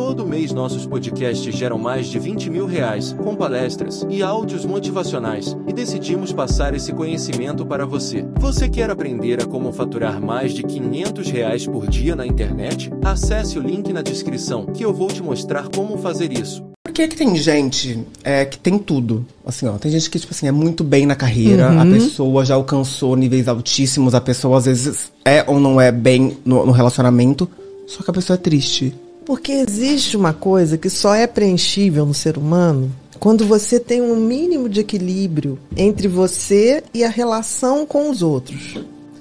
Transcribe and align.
Todo 0.00 0.26
mês 0.26 0.50
nossos 0.50 0.86
podcasts 0.86 1.54
geram 1.54 1.76
mais 1.76 2.06
de 2.06 2.18
20 2.18 2.48
mil 2.48 2.64
reais, 2.64 3.14
com 3.22 3.36
palestras 3.36 4.04
e 4.08 4.22
áudios 4.22 4.64
motivacionais, 4.64 5.54
e 5.68 5.74
decidimos 5.74 6.32
passar 6.32 6.74
esse 6.74 6.90
conhecimento 6.90 7.66
para 7.66 7.84
você. 7.84 8.24
Você 8.38 8.66
quer 8.66 8.88
aprender 8.88 9.42
a 9.42 9.46
como 9.46 9.70
faturar 9.70 10.18
mais 10.18 10.54
de 10.54 10.62
500 10.62 11.30
reais 11.30 11.66
por 11.66 11.86
dia 11.86 12.16
na 12.16 12.26
internet? 12.26 12.90
Acesse 13.04 13.58
o 13.58 13.62
link 13.62 13.92
na 13.92 14.00
descrição 14.00 14.64
que 14.64 14.82
eu 14.82 14.90
vou 14.90 15.08
te 15.08 15.22
mostrar 15.22 15.68
como 15.68 15.98
fazer 15.98 16.32
isso. 16.32 16.64
Por 16.82 16.94
que, 16.94 17.06
que 17.06 17.16
tem 17.16 17.36
gente 17.36 18.02
é, 18.24 18.46
que 18.46 18.58
tem 18.58 18.78
tudo? 18.78 19.26
Assim, 19.44 19.66
ó, 19.66 19.72
tem 19.72 19.92
gente 19.92 20.08
que, 20.08 20.18
tipo 20.18 20.32
assim, 20.32 20.46
é 20.46 20.52
muito 20.52 20.82
bem 20.82 21.04
na 21.04 21.14
carreira, 21.14 21.70
uhum. 21.72 21.78
a 21.78 21.84
pessoa 21.84 22.42
já 22.42 22.54
alcançou 22.54 23.14
níveis 23.16 23.46
altíssimos, 23.46 24.14
a 24.14 24.20
pessoa 24.20 24.56
às 24.56 24.64
vezes 24.64 25.12
é 25.26 25.44
ou 25.46 25.60
não 25.60 25.78
é 25.78 25.92
bem 25.92 26.38
no, 26.42 26.64
no 26.64 26.72
relacionamento, 26.72 27.46
só 27.86 28.02
que 28.02 28.10
a 28.10 28.14
pessoa 28.14 28.36
é 28.36 28.38
triste. 28.38 28.94
Porque 29.24 29.52
existe 29.52 30.16
uma 30.16 30.32
coisa 30.32 30.78
que 30.78 30.90
só 30.90 31.14
é 31.14 31.26
preenchível 31.26 32.06
no 32.06 32.14
ser 32.14 32.36
humano 32.38 32.90
quando 33.20 33.44
você 33.44 33.78
tem 33.78 34.00
um 34.00 34.16
mínimo 34.16 34.66
de 34.66 34.80
equilíbrio 34.80 35.58
entre 35.76 36.08
você 36.08 36.82
e 36.94 37.04
a 37.04 37.08
relação 37.08 37.84
com 37.84 38.08
os 38.10 38.22
outros. 38.22 38.78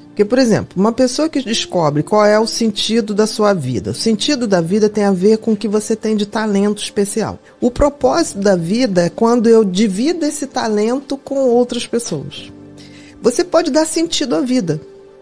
Porque, 0.08 0.24
por 0.24 0.40
exemplo, 0.40 0.80
uma 0.80 0.92
pessoa 0.92 1.30
que 1.30 1.42
descobre 1.42 2.02
qual 2.02 2.26
é 2.26 2.40
o 2.40 2.48
sentido 2.48 3.14
da 3.14 3.28
sua 3.28 3.54
vida. 3.54 3.92
O 3.92 3.96
sentido 3.96 4.48
da 4.48 4.60
vida 4.60 4.90
tem 4.90 5.04
a 5.04 5.12
ver 5.12 5.38
com 5.38 5.52
o 5.52 5.56
que 5.56 5.68
você 5.68 5.96
tem 5.96 6.16
de 6.16 6.26
talento 6.26 6.82
especial. 6.82 7.40
O 7.60 7.70
propósito 7.70 8.40
da 8.40 8.56
vida 8.56 9.06
é 9.06 9.10
quando 9.10 9.48
eu 9.48 9.64
divido 9.64 10.26
esse 10.26 10.48
talento 10.48 11.18
com 11.18 11.36
outras 11.36 11.86
pessoas. 11.86 12.52
Você 13.22 13.44
pode 13.44 13.70
dar 13.70 13.86
sentido 13.86 14.36
à 14.36 14.42
vida. 14.42 14.82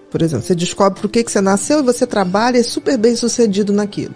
Por 0.09 0.21
exemplo, 0.21 0.45
você 0.45 0.55
descobre 0.55 0.99
por 0.99 1.09
que, 1.09 1.23
que 1.23 1.31
você 1.31 1.41
nasceu 1.41 1.79
e 1.79 1.83
você 1.83 2.07
trabalha 2.07 2.57
e 2.57 2.61
é 2.61 2.63
super 2.63 2.97
bem 2.97 3.15
sucedido 3.15 3.73
naquilo. 3.73 4.15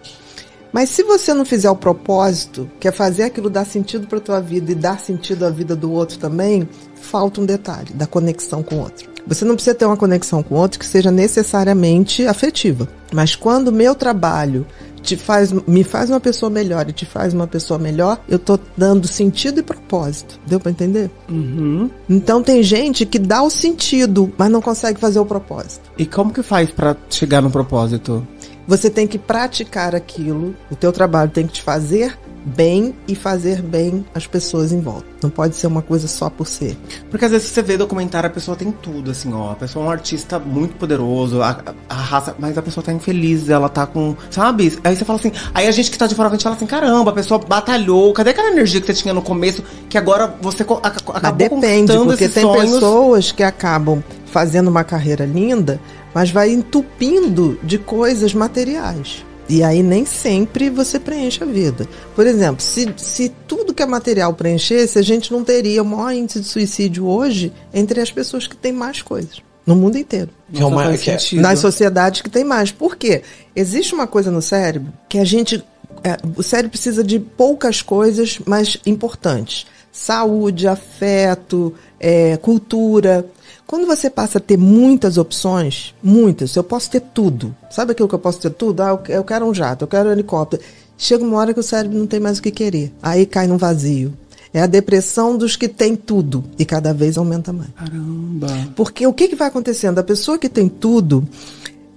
Mas 0.71 0.89
se 0.89 1.03
você 1.03 1.33
não 1.33 1.45
fizer 1.45 1.69
o 1.69 1.75
propósito, 1.75 2.69
que 2.79 2.87
é 2.87 2.91
fazer 2.91 3.23
aquilo 3.23 3.49
dar 3.49 3.65
sentido 3.65 4.07
para 4.07 4.19
tua 4.19 4.39
vida 4.39 4.71
e 4.71 4.75
dar 4.75 4.99
sentido 4.99 5.45
à 5.45 5.49
vida 5.49 5.75
do 5.75 5.91
outro 5.91 6.17
também, 6.17 6.67
falta 6.95 7.41
um 7.41 7.45
detalhe 7.45 7.93
da 7.93 8.07
conexão 8.07 8.63
com 8.63 8.75
o 8.75 8.79
outro. 8.79 9.09
Você 9.27 9.45
não 9.45 9.55
precisa 9.55 9.75
ter 9.75 9.85
uma 9.85 9.97
conexão 9.97 10.41
com 10.41 10.55
outro 10.55 10.79
que 10.79 10.85
seja 10.85 11.11
necessariamente 11.11 12.25
afetiva. 12.25 12.87
Mas 13.13 13.35
quando 13.35 13.67
o 13.67 13.71
meu 13.71 13.93
trabalho 13.93 14.65
te 15.01 15.17
faz, 15.17 15.51
me 15.51 15.83
faz 15.83 16.09
uma 16.09 16.19
pessoa 16.19 16.49
melhor 16.49 16.87
e 16.89 16.93
te 16.93 17.05
faz 17.05 17.33
uma 17.33 17.47
pessoa 17.47 17.79
melhor, 17.79 18.19
eu 18.29 18.37
tô 18.37 18.59
dando 18.77 19.07
sentido 19.07 19.59
e 19.59 19.63
propósito. 19.63 20.39
Deu 20.45 20.59
para 20.59 20.71
entender? 20.71 21.09
Uhum. 21.29 21.89
Então 22.09 22.41
tem 22.41 22.61
gente 22.63 23.05
que 23.05 23.19
dá 23.19 23.41
o 23.41 23.49
sentido, 23.49 24.31
mas 24.37 24.49
não 24.49 24.61
consegue 24.61 24.99
fazer 24.99 25.19
o 25.19 25.25
propósito. 25.25 25.89
E 25.97 26.05
como 26.05 26.33
que 26.33 26.43
faz 26.43 26.71
para 26.71 26.95
chegar 27.09 27.41
no 27.41 27.49
propósito? 27.49 28.25
Você 28.71 28.89
tem 28.89 29.05
que 29.05 29.19
praticar 29.19 29.93
aquilo, 29.93 30.55
o 30.71 30.77
teu 30.77 30.93
trabalho 30.93 31.29
tem 31.29 31.45
que 31.45 31.51
te 31.51 31.61
fazer 31.61 32.17
bem 32.45 32.95
e 33.05 33.13
fazer 33.13 33.61
bem 33.61 34.05
as 34.15 34.25
pessoas 34.25 34.71
em 34.71 34.79
volta. 34.79 35.05
Não 35.21 35.29
pode 35.29 35.57
ser 35.57 35.67
uma 35.67 35.81
coisa 35.81 36.07
só 36.07 36.29
por 36.29 36.47
ser. 36.47 36.77
Porque 37.09 37.25
às 37.25 37.31
vezes 37.31 37.49
você 37.49 37.61
vê 37.61 37.75
documentário, 37.75 38.27
a 38.27 38.31
pessoa 38.31 38.55
tem 38.55 38.71
tudo, 38.71 39.11
assim, 39.11 39.33
ó. 39.33 39.51
A 39.51 39.55
pessoa 39.55 39.83
é 39.83 39.87
um 39.89 39.91
artista 39.91 40.39
muito 40.39 40.75
poderoso, 40.75 41.41
a, 41.41 41.61
a 41.89 41.95
raça, 41.95 42.33
mas 42.39 42.57
a 42.57 42.61
pessoa 42.61 42.81
tá 42.81 42.93
infeliz, 42.93 43.49
ela 43.49 43.67
tá 43.67 43.85
com. 43.85 44.15
Sabe? 44.29 44.79
Aí 44.85 44.95
você 44.95 45.03
fala 45.03 45.19
assim. 45.19 45.33
Aí 45.53 45.67
a 45.67 45.71
gente 45.71 45.91
que 45.91 45.97
tá 45.97 46.07
de 46.07 46.15
fora, 46.15 46.29
a 46.29 46.31
gente 46.31 46.43
fala 46.43 46.55
assim: 46.55 46.65
caramba, 46.65 47.11
a 47.11 47.13
pessoa 47.13 47.41
batalhou. 47.45 48.13
Cadê 48.13 48.29
aquela 48.29 48.51
energia 48.51 48.79
que 48.79 48.87
você 48.87 48.93
tinha 48.93 49.13
no 49.13 49.21
começo 49.21 49.61
que 49.89 49.97
agora 49.97 50.33
você 50.41 50.63
ac 50.63 50.97
acabou 51.13 51.21
mas 51.21 51.33
depende, 51.33 51.93
porque 51.97 52.29
tem 52.29 52.43
sonhos... 52.43 52.73
pessoas 52.75 53.31
que 53.33 53.43
acabam 53.43 54.01
fazendo 54.31 54.69
uma 54.69 54.83
carreira 54.83 55.25
linda, 55.25 55.79
mas 56.13 56.29
vai 56.29 56.51
entupindo 56.51 57.59
de 57.63 57.77
coisas 57.77 58.33
materiais. 58.33 59.23
E 59.51 59.63
aí 59.63 59.83
nem 59.83 60.05
sempre 60.05 60.69
você 60.69 60.97
preenche 60.97 61.43
a 61.43 61.45
vida. 61.45 61.85
Por 62.15 62.25
exemplo, 62.25 62.61
se, 62.61 62.93
se 62.95 63.29
tudo 63.47 63.73
que 63.73 63.83
é 63.83 63.85
material 63.85 64.33
preenchesse, 64.33 64.97
a 64.97 65.01
gente 65.01 65.31
não 65.31 65.43
teria 65.43 65.81
o 65.81 65.85
maior 65.85 66.13
índice 66.13 66.39
de 66.39 66.47
suicídio 66.47 67.05
hoje 67.05 67.51
entre 67.73 67.99
as 67.99 68.09
pessoas 68.09 68.47
que 68.47 68.55
têm 68.55 68.71
mais 68.71 69.01
coisas. 69.01 69.41
No 69.65 69.75
mundo 69.75 69.97
inteiro. 69.97 70.29
Que 70.51 70.61
é 70.61 70.65
uma, 70.65 70.97
que 70.97 71.11
é, 71.11 71.17
nas 71.33 71.59
sociedades 71.59 72.21
que 72.21 72.29
tem 72.29 72.43
mais. 72.43 72.71
Por 72.71 72.95
quê? 72.95 73.23
Existe 73.55 73.93
uma 73.93 74.07
coisa 74.07 74.31
no 74.31 74.41
cérebro 74.41 74.91
que 75.09 75.17
a 75.17 75.25
gente. 75.25 75.63
É, 76.03 76.17
o 76.35 76.41
cérebro 76.41 76.71
precisa 76.71 77.03
de 77.03 77.19
poucas 77.19 77.81
coisas, 77.81 78.39
mas 78.45 78.77
importantes. 78.85 79.67
Saúde, 79.91 80.67
afeto, 80.67 81.73
é, 81.99 82.37
cultura. 82.37 83.25
Quando 83.71 83.87
você 83.87 84.09
passa 84.09 84.37
a 84.37 84.41
ter 84.41 84.57
muitas 84.57 85.17
opções, 85.17 85.95
muitas, 86.03 86.53
eu 86.57 86.63
posso 86.63 86.91
ter 86.91 86.99
tudo. 86.99 87.55
Sabe 87.69 87.93
aquilo 87.93 88.09
que 88.09 88.13
eu 88.13 88.19
posso 88.19 88.37
ter 88.37 88.49
tudo? 88.49 88.81
Ah, 88.81 88.99
eu 89.07 89.23
quero 89.23 89.45
um 89.45 89.53
jato, 89.53 89.85
eu 89.85 89.87
quero 89.87 90.09
um 90.09 90.11
helicóptero. 90.11 90.61
Chega 90.97 91.23
uma 91.23 91.37
hora 91.37 91.53
que 91.53 91.59
o 91.61 91.63
cérebro 91.63 91.97
não 91.97 92.05
tem 92.05 92.19
mais 92.19 92.37
o 92.37 92.41
que 92.41 92.51
querer. 92.51 92.91
Aí 93.01 93.25
cai 93.25 93.47
num 93.47 93.55
vazio. 93.55 94.11
É 94.53 94.61
a 94.61 94.65
depressão 94.65 95.37
dos 95.37 95.55
que 95.55 95.69
tem 95.69 95.95
tudo 95.95 96.43
e 96.59 96.65
cada 96.65 96.93
vez 96.93 97.17
aumenta 97.17 97.53
mais. 97.53 97.69
Caramba. 97.73 98.47
Porque 98.75 99.07
o 99.07 99.13
que, 99.13 99.29
que 99.29 99.37
vai 99.37 99.47
acontecendo? 99.47 99.99
A 99.99 100.03
pessoa 100.03 100.37
que 100.37 100.49
tem 100.49 100.67
tudo, 100.67 101.25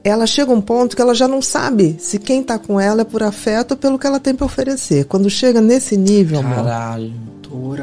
ela 0.05 0.29
chega 0.29 0.53
a 0.53 0.55
um 0.55 0.61
ponto 0.61 0.95
que 0.95 1.03
ela 1.03 1.13
já 1.13 1.27
não 1.27 1.43
sabe 1.43 1.97
se 1.99 2.21
quem 2.21 2.43
está 2.43 2.57
com 2.57 2.79
ela 2.79 3.01
é 3.01 3.05
por 3.05 3.25
afeto 3.25 3.73
ou 3.73 3.77
pelo 3.77 3.99
que 3.99 4.07
ela 4.07 4.21
tem 4.21 4.33
para 4.33 4.47
oferecer. 4.47 5.07
Quando 5.07 5.29
chega 5.29 5.61
nesse 5.61 5.97
nível, 5.97 6.41
Caralho. 6.41 7.07
amor, 7.07 7.17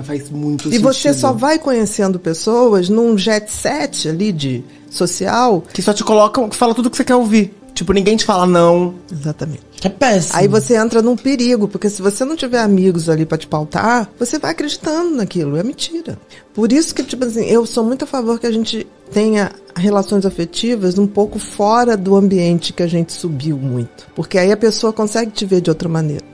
faz 0.03 0.29
muito 0.29 0.61
e 0.61 0.63
sentido. 0.63 0.79
E 0.79 0.83
você 0.83 1.13
só 1.13 1.31
vai 1.31 1.59
conhecendo 1.59 2.19
pessoas 2.19 2.89
num 2.89 3.17
jet 3.17 3.51
set 3.51 4.09
ali 4.09 4.31
de 4.31 4.63
social. 4.89 5.63
Que 5.73 5.81
só 5.81 5.93
te 5.93 6.03
colocam, 6.03 6.49
que 6.49 6.55
fala 6.55 6.73
tudo 6.73 6.89
que 6.89 6.97
você 6.97 7.03
quer 7.03 7.15
ouvir. 7.15 7.53
Tipo, 7.73 7.93
ninguém 7.93 8.15
te 8.15 8.25
fala 8.25 8.45
não. 8.45 8.95
Exatamente. 9.11 9.63
Que 9.71 9.87
é 9.87 9.89
péssimo. 9.89 10.37
Aí 10.37 10.47
você 10.47 10.75
entra 10.75 11.01
num 11.01 11.15
perigo, 11.15 11.67
porque 11.67 11.89
se 11.89 12.01
você 12.01 12.23
não 12.23 12.35
tiver 12.35 12.59
amigos 12.59 13.09
ali 13.09 13.25
para 13.25 13.37
te 13.37 13.47
pautar, 13.47 14.09
você 14.19 14.37
vai 14.37 14.51
acreditando 14.51 15.15
naquilo. 15.15 15.57
É 15.57 15.63
mentira. 15.63 16.19
Por 16.53 16.71
isso 16.71 16.93
que, 16.93 17.03
tipo 17.03 17.25
assim, 17.25 17.45
eu 17.45 17.65
sou 17.65 17.83
muito 17.83 18.03
a 18.03 18.07
favor 18.07 18.39
que 18.39 18.45
a 18.45 18.51
gente 18.51 18.85
tenha 19.11 19.51
relações 19.75 20.25
afetivas 20.25 20.97
um 20.97 21.07
pouco 21.07 21.39
fora 21.39 21.97
do 21.97 22.15
ambiente 22.15 22.73
que 22.73 22.83
a 22.83 22.87
gente 22.87 23.13
subiu 23.13 23.57
muito. 23.57 24.07
Porque 24.13 24.37
aí 24.37 24.51
a 24.51 24.57
pessoa 24.57 24.93
consegue 24.93 25.31
te 25.31 25.45
ver 25.45 25.61
de 25.61 25.69
outra 25.69 25.89
maneira. 25.89 26.30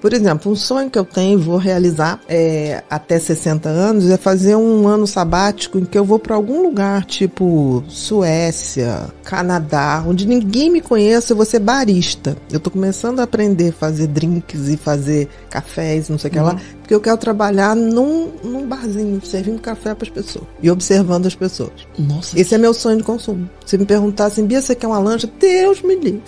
Por 0.00 0.12
exemplo, 0.12 0.50
um 0.52 0.56
sonho 0.56 0.90
que 0.90 0.98
eu 0.98 1.04
tenho, 1.04 1.38
vou 1.38 1.56
realizar 1.56 2.20
é, 2.28 2.82
até 2.88 3.18
60 3.18 3.68
anos, 3.68 4.10
é 4.10 4.16
fazer 4.16 4.56
um 4.56 4.86
ano 4.86 5.06
sabático 5.06 5.78
em 5.78 5.84
que 5.84 5.98
eu 5.98 6.04
vou 6.04 6.18
para 6.18 6.34
algum 6.34 6.62
lugar, 6.62 7.04
tipo 7.04 7.82
Suécia, 7.88 9.08
Canadá, 9.24 10.04
onde 10.06 10.26
ninguém 10.26 10.70
me 10.70 10.80
conhece, 10.80 11.32
eu 11.32 11.36
vou 11.36 11.46
ser 11.46 11.58
barista. 11.58 12.36
Eu 12.50 12.60
tô 12.60 12.70
começando 12.70 13.20
a 13.20 13.24
aprender 13.24 13.70
a 13.70 13.72
fazer 13.72 14.06
drinks 14.06 14.68
e 14.68 14.76
fazer 14.76 15.28
cafés, 15.50 16.08
não 16.08 16.18
sei 16.18 16.30
o 16.30 16.32
que 16.32 16.38
lá, 16.38 16.52
uhum. 16.52 16.60
porque 16.80 16.94
eu 16.94 17.00
quero 17.00 17.16
trabalhar 17.16 17.74
num, 17.74 18.30
num 18.42 18.66
barzinho, 18.66 19.20
servindo 19.24 19.60
café 19.60 19.94
para 19.94 20.06
as 20.06 20.10
pessoas 20.10 20.44
e 20.62 20.70
observando 20.70 21.26
as 21.26 21.34
pessoas. 21.34 21.86
Nossa. 21.98 22.38
Esse 22.38 22.54
é 22.54 22.58
meu 22.58 22.74
sonho 22.74 22.98
de 22.98 23.04
consumo. 23.04 23.48
Se 23.64 23.76
me 23.76 23.84
perguntar 23.84 24.26
assim, 24.26 24.46
Bia, 24.46 24.60
você 24.60 24.74
quer 24.74 24.86
uma 24.86 24.98
lancha? 24.98 25.28
Deus 25.38 25.82
me 25.82 25.94
livre 25.96 26.22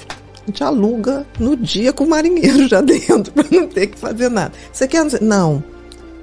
a 0.49 0.51
gente 0.51 0.65
aluga 0.65 1.27
no 1.39 1.57
dia 1.57 1.93
com 1.93 2.05
o 2.05 2.09
marinheiro 2.09 2.67
já 2.69 2.81
dentro, 2.83 3.33
para 3.33 3.47
não 3.51 3.69
ter 3.69 3.89
que 3.89 3.99
fazer 3.99 4.29
nada. 4.29 4.53
Você 4.73 4.89
quer. 4.89 5.05
Não. 5.21 5.63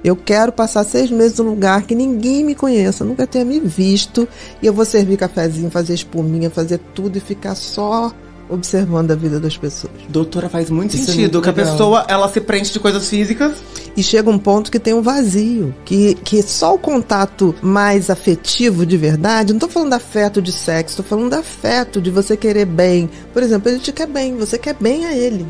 Eu 0.04 0.14
quero 0.14 0.52
passar 0.52 0.84
seis 0.84 1.10
meses 1.10 1.38
num 1.38 1.50
lugar 1.50 1.82
que 1.82 1.94
ninguém 1.94 2.44
me 2.44 2.54
conheça, 2.54 3.04
nunca 3.04 3.26
tenha 3.26 3.44
me 3.44 3.58
visto, 3.58 4.28
e 4.62 4.66
eu 4.66 4.72
vou 4.72 4.84
servir 4.84 5.16
cafezinho, 5.16 5.68
fazer 5.70 5.94
espuminha, 5.94 6.48
fazer 6.48 6.78
tudo 6.94 7.16
e 7.18 7.20
ficar 7.20 7.56
só 7.56 8.12
observando 8.48 9.10
a 9.10 9.16
vida 9.16 9.40
das 9.40 9.56
pessoas. 9.56 9.92
Doutora, 10.08 10.48
faz 10.48 10.70
muito 10.70 10.94
Isso 10.94 11.06
sentido 11.06 11.18
é 11.18 11.22
muito 11.22 11.40
que 11.42 11.48
legal. 11.48 11.64
a 11.64 11.70
pessoa 11.72 12.04
ela 12.08 12.28
se 12.28 12.40
preenche 12.40 12.72
de 12.72 12.78
coisas 12.78 13.08
físicas 13.08 13.54
e 13.96 14.02
chega 14.02 14.28
um 14.28 14.38
ponto 14.38 14.70
que 14.70 14.78
tem 14.78 14.92
um 14.92 15.02
vazio, 15.02 15.74
que, 15.84 16.14
que 16.16 16.42
só 16.42 16.74
o 16.74 16.78
contato 16.78 17.54
mais 17.62 18.10
afetivo 18.10 18.84
de 18.84 18.96
verdade, 18.96 19.52
não 19.52 19.60
tô 19.60 19.68
falando 19.68 19.94
afeto 19.94 20.42
de 20.42 20.52
sexo, 20.52 20.98
tô 20.98 21.02
falando 21.02 21.32
afeto 21.34 22.00
de 22.00 22.10
você 22.10 22.36
querer 22.36 22.66
bem. 22.66 23.08
Por 23.32 23.42
exemplo, 23.42 23.70
ele 23.70 23.78
te 23.78 23.92
quer 23.92 24.06
bem, 24.06 24.36
você 24.36 24.58
quer 24.58 24.74
bem 24.74 25.06
a 25.06 25.16
ele. 25.16 25.46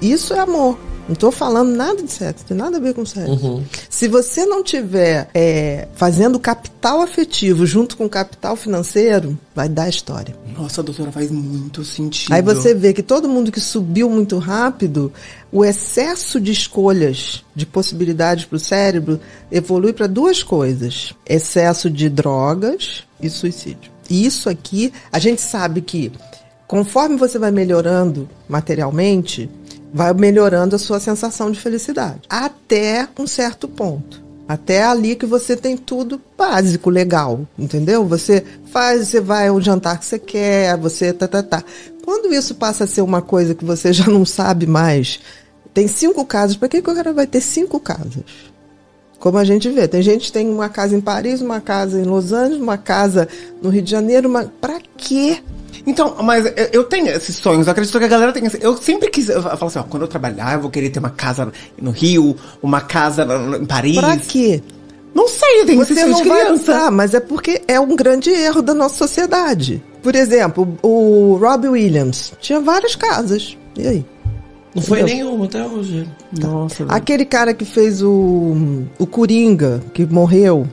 Isso 0.00 0.32
é 0.32 0.38
amor. 0.38 0.78
Não 1.08 1.14
estou 1.14 1.32
falando 1.32 1.74
nada 1.74 2.02
de 2.02 2.12
sexo, 2.12 2.44
tem 2.44 2.56
nada 2.56 2.76
a 2.76 2.80
ver 2.80 2.92
com 2.92 3.04
sexo. 3.06 3.32
Uhum. 3.32 3.64
Se 3.88 4.06
você 4.06 4.44
não 4.44 4.62
tiver 4.62 5.30
é, 5.32 5.88
fazendo 5.94 6.38
capital 6.38 7.00
afetivo 7.00 7.64
junto 7.64 7.96
com 7.96 8.06
capital 8.06 8.54
financeiro, 8.54 9.36
vai 9.54 9.70
dar 9.70 9.88
história. 9.88 10.36
Nossa, 10.58 10.82
doutora, 10.82 11.12
faz 11.12 11.30
muito 11.30 11.84
sentido. 11.84 12.32
Aí 12.32 12.42
você 12.42 12.74
vê 12.74 12.92
que 12.92 13.02
todo 13.02 13.28
mundo 13.28 13.52
que 13.52 13.60
subiu 13.60 14.10
muito 14.10 14.38
rápido, 14.38 15.12
o 15.52 15.64
excesso 15.64 16.40
de 16.40 16.50
escolhas, 16.50 17.44
de 17.54 17.64
possibilidades 17.64 18.44
para 18.44 18.56
o 18.56 18.58
cérebro, 18.60 19.20
evolui 19.52 19.92
para 19.92 20.08
duas 20.08 20.42
coisas: 20.42 21.14
excesso 21.24 21.88
de 21.88 22.08
drogas 22.08 23.04
e 23.22 23.30
suicídio. 23.30 23.92
E 24.10 24.26
isso 24.26 24.50
aqui, 24.50 24.92
a 25.12 25.20
gente 25.20 25.40
sabe 25.40 25.80
que 25.80 26.10
conforme 26.66 27.16
você 27.16 27.38
vai 27.38 27.52
melhorando 27.52 28.28
materialmente, 28.48 29.48
vai 29.94 30.12
melhorando 30.12 30.74
a 30.74 30.78
sua 30.78 30.98
sensação 30.98 31.52
de 31.52 31.60
felicidade. 31.60 32.22
Até 32.28 33.08
um 33.16 33.28
certo 33.28 33.68
ponto. 33.68 34.27
Até 34.48 34.82
ali 34.82 35.14
que 35.14 35.26
você 35.26 35.54
tem 35.54 35.76
tudo 35.76 36.18
básico, 36.36 36.88
legal, 36.88 37.46
entendeu? 37.58 38.04
Você 38.06 38.42
faz, 38.72 39.08
você 39.08 39.20
vai 39.20 39.48
ao 39.48 39.60
jantar 39.60 39.98
que 39.98 40.06
você 40.06 40.18
quer, 40.18 40.74
você 40.78 41.12
tá, 41.12 41.28
tá, 41.28 41.42
tá. 41.42 41.62
Quando 42.02 42.32
isso 42.32 42.54
passa 42.54 42.84
a 42.84 42.86
ser 42.86 43.02
uma 43.02 43.20
coisa 43.20 43.54
que 43.54 43.64
você 43.64 43.92
já 43.92 44.06
não 44.06 44.24
sabe 44.24 44.66
mais 44.66 45.20
tem 45.78 45.86
cinco 45.86 46.24
casas. 46.24 46.56
Pra 46.56 46.68
que, 46.68 46.82
que 46.82 46.90
o 46.90 46.94
cara 46.94 47.12
vai 47.12 47.24
ter 47.24 47.40
cinco 47.40 47.78
casas? 47.78 48.24
Como 49.20 49.38
a 49.38 49.44
gente 49.44 49.68
vê, 49.70 49.86
tem 49.86 50.02
gente 50.02 50.26
que 50.26 50.32
tem 50.32 50.48
uma 50.48 50.68
casa 50.68 50.96
em 50.96 51.00
Paris, 51.00 51.40
uma 51.40 51.60
casa 51.60 52.00
em 52.00 52.04
Los 52.04 52.32
Angeles, 52.32 52.60
uma 52.60 52.76
casa 52.76 53.28
no 53.62 53.68
Rio 53.68 53.82
de 53.82 53.90
Janeiro, 53.90 54.28
uma... 54.28 54.44
pra 54.60 54.80
quê? 54.96 55.40
Então, 55.88 56.16
mas 56.22 56.44
eu- 56.72 56.84
tenho 56.84 57.08
esses 57.08 57.36
sonhos, 57.36 57.66
eu 57.66 57.70
acredito 57.72 57.98
que 57.98 58.04
a 58.04 58.08
galera 58.08 58.30
tem 58.32 58.44
esse- 58.44 58.58
Eu 58.62 58.76
sempre 58.76 59.08
quis, 59.10 59.28
eu 59.30 59.42
falo 59.42 59.64
assim, 59.66 59.78
ó, 59.78 59.82
quando 59.84 60.02
eu 60.02 60.08
trabalhar, 60.08 60.54
eu 60.54 60.60
vou 60.60 60.70
querer 60.70 60.90
ter 60.90 60.98
uma 60.98 61.08
casa 61.10 61.50
no 61.80 61.90
Rio, 61.90 62.36
uma 62.62 62.80
casa 62.82 63.26
em 63.58 63.64
Paris. 63.64 63.96
Pra 63.96 64.16
quê? 64.18 64.62
Não 65.14 65.26
sei, 65.26 65.62
eu 65.62 65.66
tenho 65.66 65.78
Você 65.84 65.94
esse 65.94 66.02
sonho 66.02 66.12
não 66.12 66.22
de 66.22 66.28
vai 66.28 66.44
criança. 66.44 66.62
usar, 66.72 66.90
mas 66.90 67.14
é 67.14 67.20
porque 67.20 67.62
é 67.66 67.80
um 67.80 67.96
grande 67.96 68.30
erro 68.30 68.60
da 68.60 68.74
nossa 68.74 68.96
sociedade. 68.96 69.82
Por 70.02 70.14
exemplo, 70.14 70.76
o 70.82 71.38
Robbie 71.40 71.68
Williams 71.68 72.34
tinha 72.40 72.60
várias 72.60 72.94
casas. 72.94 73.56
E 73.76 73.86
aí? 73.88 74.04
Não 74.74 74.82
foi 74.82 75.00
Entendeu? 75.00 75.24
nenhuma 75.24 75.46
até 75.46 75.64
hoje. 75.64 76.06
Nossa, 76.38 76.84
velho. 76.84 76.94
Aquele 76.94 77.24
cara 77.24 77.54
que 77.54 77.64
fez 77.64 78.02
o, 78.02 78.84
o 78.98 79.06
Coringa, 79.06 79.80
que 79.94 80.04
morreu 80.04 80.68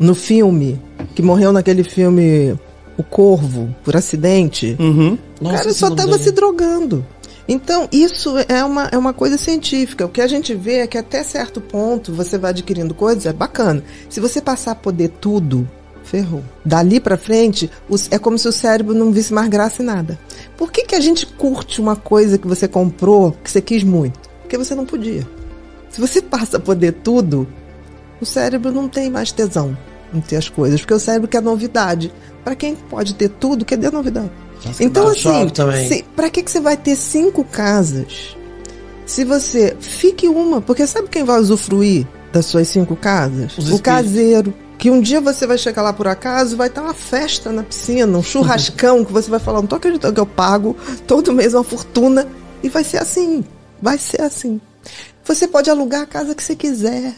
no 0.00 0.14
filme, 0.14 0.80
que 1.14 1.20
morreu 1.22 1.52
naquele 1.52 1.84
filme 1.84 2.58
O 2.96 3.02
Corvo, 3.02 3.74
por 3.84 3.96
acidente. 3.96 4.76
Uhum. 4.78 5.18
O 5.40 5.44
Nossa, 5.44 5.56
cara 5.58 5.70
esse 5.70 5.78
só 5.78 5.88
estava 5.88 6.12
dele. 6.12 6.22
se 6.24 6.30
drogando. 6.30 7.04
Então, 7.46 7.88
isso 7.92 8.34
é 8.48 8.64
uma, 8.64 8.88
é 8.90 8.96
uma 8.96 9.12
coisa 9.12 9.36
científica. 9.36 10.06
O 10.06 10.08
que 10.08 10.20
a 10.22 10.26
gente 10.26 10.54
vê 10.54 10.76
é 10.78 10.86
que 10.86 10.96
até 10.96 11.22
certo 11.22 11.60
ponto 11.60 12.12
você 12.12 12.38
vai 12.38 12.50
adquirindo 12.50 12.94
coisas, 12.94 13.26
é 13.26 13.32
bacana. 13.32 13.82
Se 14.08 14.18
você 14.20 14.40
passar 14.40 14.70
a 14.70 14.74
poder 14.76 15.08
tudo, 15.20 15.68
ferrou. 16.04 16.42
Dali 16.64 17.00
pra 17.00 17.16
frente, 17.18 17.70
os- 17.88 18.08
é 18.10 18.18
como 18.18 18.38
se 18.38 18.48
o 18.48 18.52
cérebro 18.52 18.94
não 18.94 19.12
visse 19.12 19.34
mais 19.34 19.48
graça 19.48 19.82
em 19.82 19.86
nada. 19.86 20.18
Por 20.56 20.72
que, 20.72 20.84
que 20.84 20.94
a 20.94 21.00
gente 21.00 21.26
curte 21.26 21.80
uma 21.82 21.96
coisa 21.96 22.38
que 22.38 22.46
você 22.46 22.66
comprou, 22.66 23.32
que 23.42 23.50
você 23.50 23.60
quis 23.60 23.82
muito? 23.82 24.18
Porque 24.40 24.56
você 24.56 24.74
não 24.74 24.86
podia. 24.86 25.26
Se 25.90 26.00
você 26.00 26.22
passa 26.22 26.56
a 26.56 26.60
poder 26.60 26.92
tudo, 27.02 27.46
o 28.22 28.24
cérebro 28.24 28.72
não 28.72 28.88
tem 28.88 29.10
mais 29.10 29.32
tesão 29.32 29.76
ter 30.20 30.36
as 30.36 30.48
coisas, 30.48 30.80
porque 30.80 30.94
o 30.94 30.98
cérebro 30.98 31.28
quer 31.28 31.42
novidade. 31.42 32.12
Pra 32.44 32.54
quem 32.54 32.74
pode 32.74 33.14
ter 33.14 33.28
tudo, 33.28 33.64
quer 33.64 33.78
ter 33.78 33.90
novidade. 33.90 34.30
então, 34.78 35.04
dá 35.04 35.08
um 35.08 35.68
assim, 35.68 36.04
pra 36.14 36.28
que, 36.30 36.42
que 36.42 36.50
você 36.50 36.60
vai 36.60 36.76
ter 36.76 36.94
cinco 36.96 37.42
casas? 37.44 38.36
Se 39.06 39.24
você 39.24 39.76
fique 39.80 40.28
uma, 40.28 40.60
porque 40.60 40.86
sabe 40.86 41.08
quem 41.08 41.24
vai 41.24 41.38
usufruir 41.40 42.06
das 42.32 42.46
suas 42.46 42.68
cinco 42.68 42.96
casas? 42.96 43.52
Os 43.52 43.58
o 43.58 43.60
espíritos. 43.60 43.80
caseiro. 43.80 44.54
Que 44.76 44.90
um 44.90 45.00
dia 45.00 45.20
você 45.20 45.46
vai 45.46 45.56
chegar 45.56 45.82
lá 45.82 45.92
por 45.92 46.08
acaso, 46.08 46.56
vai 46.56 46.68
estar 46.68 46.82
uma 46.82 46.92
festa 46.92 47.50
na 47.52 47.62
piscina, 47.62 48.18
um 48.18 48.22
churrascão, 48.22 49.04
que 49.04 49.12
você 49.12 49.30
vai 49.30 49.38
falar, 49.38 49.60
não 49.60 49.68
tô 49.68 49.76
acreditando 49.76 50.14
que 50.14 50.20
eu 50.20 50.26
pago 50.26 50.76
todo 51.06 51.32
mês 51.32 51.54
uma 51.54 51.64
fortuna. 51.64 52.26
E 52.62 52.68
vai 52.68 52.82
ser 52.82 52.98
assim. 52.98 53.44
Vai 53.80 53.98
ser 53.98 54.20
assim. 54.20 54.60
Você 55.24 55.46
pode 55.48 55.70
alugar 55.70 56.02
a 56.02 56.06
casa 56.06 56.34
que 56.34 56.42
você 56.42 56.54
quiser, 56.54 57.14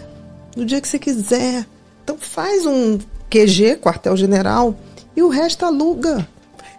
no 0.57 0.65
dia 0.65 0.81
que 0.81 0.89
você 0.89 0.99
quiser. 0.99 1.67
Então 2.07 2.17
faz 2.17 2.65
um 2.65 3.01
QG, 3.29 3.79
quartel-general, 3.83 4.77
e 5.17 5.23
o 5.25 5.29
resto 5.29 5.65
aluga. 5.67 6.25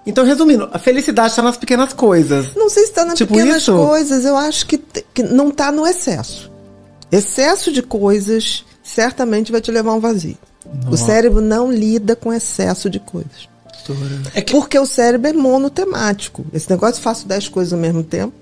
Então, 0.06 0.24
resumindo, 0.24 0.70
a 0.72 0.80
felicidade 0.80 1.36
tá 1.36 1.42
nas 1.42 1.58
pequenas 1.58 1.92
coisas. 1.92 2.56
Não 2.56 2.70
sei 2.70 2.84
se 2.84 2.92
está 2.92 3.04
nas 3.04 3.18
Tipo 3.18 3.34
pequenas 3.34 3.64
isso? 3.64 3.76
coisas, 3.76 4.24
eu 4.24 4.38
acho 4.38 4.66
que, 4.66 4.78
que 5.14 5.22
não 5.22 5.50
está 5.50 5.70
no 5.70 5.86
excesso. 5.86 6.50
Excesso 7.12 7.74
de 7.74 7.82
coisas 7.82 8.64
certamente 8.82 9.52
vai 9.52 9.60
te 9.60 9.70
levar 9.70 9.92
a 9.92 9.96
um 9.96 10.00
vazio. 10.00 10.38
O 10.90 10.96
cérebro 10.96 11.42
não 11.42 11.70
lida 11.70 12.16
com 12.16 12.32
excesso 12.32 12.90
de 12.90 13.02
coisas. 13.02 13.50
É 14.34 14.42
que 14.42 14.54
Porque 14.54 14.80
o 14.80 14.86
cérebro 14.86 15.30
é 15.30 15.34
monotemático. 15.34 16.46
Esse 16.54 16.70
negócio 16.70 16.96
de 16.96 17.02
faço 17.02 17.28
10 17.28 17.50
coisas 17.50 17.74
ao 17.74 17.80
mesmo 17.80 18.02
tempo, 18.02 18.34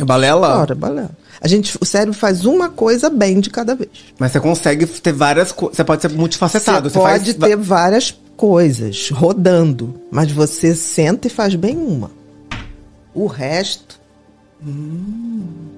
Balela? 0.00 0.58
ora, 0.58 0.74
balela. 0.74 1.10
A 1.40 1.46
gente, 1.46 1.76
o 1.80 1.84
cérebro 1.84 2.14
faz 2.18 2.44
uma 2.44 2.68
coisa 2.68 3.10
bem 3.10 3.38
de 3.38 3.50
cada 3.50 3.74
vez. 3.74 3.90
Mas 4.18 4.32
você 4.32 4.40
consegue 4.40 4.86
ter 4.86 5.12
várias 5.12 5.52
coisas. 5.52 5.76
Você 5.76 5.84
pode 5.84 6.02
ser 6.02 6.10
multifacetado. 6.10 6.88
Você 6.88 6.94
Você 6.94 6.98
pode 6.98 7.34
faz... 7.34 7.50
ter 7.50 7.56
várias 7.56 8.18
coisas 8.36 9.10
rodando, 9.10 9.94
mas 10.10 10.32
você 10.32 10.74
senta 10.74 11.26
e 11.28 11.30
faz 11.30 11.54
bem 11.54 11.76
uma. 11.76 12.10
O 13.14 13.26
resto. 13.26 14.00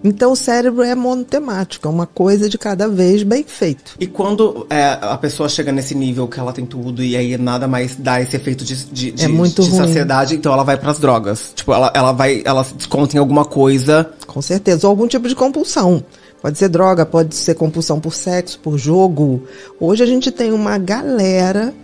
Então 0.05 0.33
o 0.33 0.37
cérebro 0.37 0.83
é 0.83 0.95
monotemático, 0.95 1.89
é 1.89 1.91
uma 1.91 2.07
coisa 2.07 2.49
de 2.49 2.57
cada 2.57 2.89
vez 2.89 3.23
bem 3.23 3.43
feito. 3.43 3.97
E 3.99 4.07
quando 4.07 4.67
é, 4.71 4.99
a 5.01 5.19
pessoa 5.19 5.49
chega 5.49 5.73
nesse 5.73 5.95
nível 5.95 6.29
que 6.29 6.39
ela 6.39 6.53
tem 6.53 6.65
tudo 6.65 7.03
e 7.03 7.17
aí 7.17 7.37
nada 7.37 7.67
mais 7.67 7.97
dá 7.97 8.21
esse 8.21 8.37
efeito 8.37 8.65
de, 8.65 8.77
de, 8.87 9.11
de, 9.11 9.25
É 9.25 9.29
muito 9.29 9.63
de 9.63 9.71
saciedade, 9.73 10.37
então 10.37 10.53
ela 10.53 10.63
vai 10.63 10.77
pras 10.77 10.99
drogas. 10.99 11.53
Tipo, 11.55 11.73
ela, 11.73 11.91
ela 11.95 12.13
vai, 12.13 12.43
ela 12.45 12.63
se 12.63 12.75
desconta 12.75 13.17
em 13.17 13.19
alguma 13.19 13.45
coisa. 13.45 14.09
Com 14.27 14.41
certeza. 14.41 14.87
Ou 14.87 14.91
algum 14.91 15.09
tipo 15.09 15.27
de 15.29 15.35
compulsão. 15.35 16.05
Pode 16.41 16.59
ser 16.59 16.69
droga, 16.69 17.05
pode 17.05 17.35
ser 17.35 17.55
compulsão 17.55 17.99
por 17.99 18.15
sexo, 18.15 18.61
por 18.61 18.79
jogo. 18.79 19.43
Hoje 19.81 20.05
a 20.05 20.07
gente 20.07 20.31
tem 20.31 20.53
uma 20.53 20.79
galera 20.79 21.75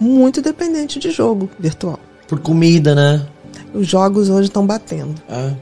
muito 0.00 0.40
dependente 0.42 0.98
de 0.98 1.10
jogo 1.10 1.48
virtual. 1.58 2.00
por 2.26 2.40
comida, 2.40 2.94
né? 2.94 3.24
Os 3.72 3.86
jogos 3.86 4.28
hoje 4.28 4.48
estão 4.48 4.66
batendo. 4.66 5.14
Ah, 5.28 5.52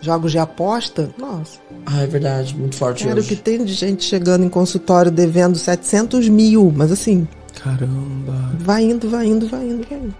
Jogos 0.00 0.32
de 0.32 0.38
aposta, 0.38 1.10
nossa. 1.18 1.58
ah, 1.86 2.00
é 2.02 2.06
verdade, 2.06 2.56
muito 2.56 2.74
forte 2.76 3.04
Cara, 3.04 3.20
o 3.20 3.22
que 3.22 3.34
hoje. 3.34 3.42
tem 3.42 3.64
de 3.64 3.74
gente 3.74 4.02
chegando 4.04 4.44
em 4.44 4.48
consultório 4.48 5.10
devendo 5.10 5.58
700 5.58 6.28
mil, 6.28 6.72
mas 6.74 6.90
assim, 6.90 7.28
Caramba. 7.62 8.52
vai 8.58 8.82
indo, 8.84 9.08
vai 9.10 9.26
indo, 9.26 9.46
vai 9.46 9.64
indo, 9.66 9.86
vai 9.88 9.98
indo. 9.98 10.14